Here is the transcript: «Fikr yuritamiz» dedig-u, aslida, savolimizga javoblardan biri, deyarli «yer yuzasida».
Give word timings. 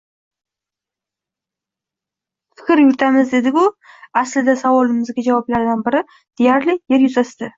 «Fikr 2.61 2.81
yuritamiz» 2.83 3.37
dedig-u, 3.37 3.67
aslida, 4.23 4.57
savolimizga 4.63 5.27
javoblardan 5.29 5.87
biri, 5.91 6.05
deyarli 6.41 6.79
«yer 6.95 7.07
yuzasida». 7.09 7.49